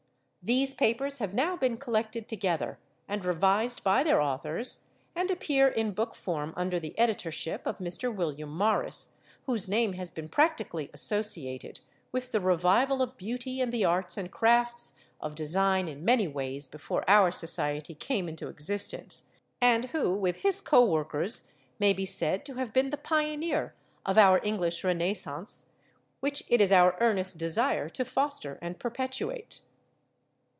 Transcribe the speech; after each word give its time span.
These 0.43 0.73
papers 0.73 1.19
have 1.19 1.35
now 1.35 1.55
been 1.55 1.77
collected 1.77 2.27
together, 2.27 2.79
and 3.07 3.23
revised 3.23 3.83
by 3.83 4.01
their 4.01 4.19
authors, 4.19 4.87
and 5.15 5.29
appear 5.29 5.67
in 5.67 5.91
book 5.91 6.15
form 6.15 6.55
under 6.57 6.79
the 6.79 6.97
editorship 6.97 7.67
of 7.67 7.77
Mr. 7.77 8.11
William 8.11 8.49
Morris, 8.49 9.21
whose 9.45 9.67
name 9.67 9.93
has 9.93 10.09
been 10.09 10.27
practically 10.27 10.89
associated 10.95 11.79
with 12.11 12.31
the 12.31 12.39
revival 12.41 13.03
of 13.03 13.17
beauty 13.17 13.61
in 13.61 13.69
the 13.69 13.85
arts 13.85 14.17
and 14.17 14.31
crafts 14.31 14.95
of 15.19 15.35
design 15.35 15.87
in 15.87 16.03
many 16.03 16.27
ways 16.27 16.65
before 16.65 17.07
our 17.07 17.29
Society 17.29 17.93
came 17.93 18.27
into 18.27 18.47
existence, 18.47 19.29
and 19.61 19.91
who 19.91 20.11
with 20.15 20.37
his 20.37 20.59
co 20.59 20.83
workers 20.83 21.51
may 21.77 21.93
be 21.93 22.03
said 22.07 22.43
to 22.45 22.55
have 22.55 22.73
been 22.73 22.89
the 22.89 22.97
pioneer 22.97 23.75
of 24.07 24.17
our 24.17 24.41
English 24.43 24.83
Renascence, 24.83 25.67
which 26.19 26.41
it 26.47 26.59
is 26.59 26.71
our 26.71 26.97
earnest 26.99 27.37
desire 27.37 27.87
to 27.89 28.03
foster 28.03 28.57
and 28.59 28.79
perpetuate. 28.79 29.61